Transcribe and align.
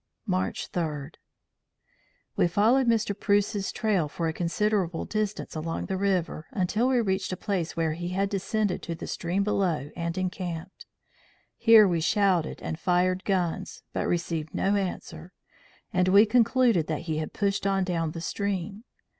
"March 0.25 0.65
3. 0.69 1.11
We 2.35 2.47
followed 2.47 2.87
Mr. 2.87 3.15
Preuss's 3.15 3.71
trail 3.71 4.07
for 4.07 4.27
a 4.27 4.33
considerable 4.33 5.05
distance 5.05 5.53
along 5.55 5.85
the 5.85 5.95
river, 5.95 6.47
until 6.49 6.87
we 6.87 6.99
reached 7.01 7.31
a 7.31 7.37
place 7.37 7.77
where 7.77 7.93
he 7.93 8.07
had 8.09 8.27
descended 8.27 8.81
to 8.81 8.95
the 8.95 9.05
stream 9.05 9.43
below 9.43 9.91
and 9.95 10.17
encamped. 10.17 10.87
Here 11.55 11.87
we 11.87 12.01
shouted 12.01 12.63
and 12.63 12.79
fired 12.79 13.23
guns, 13.25 13.83
but 13.93 14.07
received 14.07 14.55
no 14.55 14.75
answer; 14.75 15.33
and 15.93 16.07
we 16.07 16.25
concluded 16.25 16.87
that 16.87 17.01
he 17.01 17.17
had 17.17 17.31
pushed 17.31 17.67
on 17.67 17.83
down 17.83 18.13
the 18.13 18.21
stream. 18.21 18.85